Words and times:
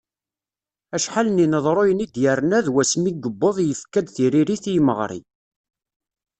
Acḥal 0.95 1.27
n 1.29 1.41
yineḍruyen 1.41 2.03
i 2.05 2.07
d-yerna 2.13 2.59
d 2.65 2.67
wasmi 2.73 3.09
i 3.09 3.11
yuweḍ 3.23 3.57
yefka-d 3.61 4.07
tiririt 4.15 4.65
i 4.69 4.73
yimeɣri. 4.75 5.21